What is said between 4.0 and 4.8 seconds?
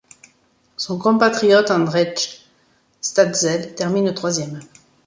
troisième.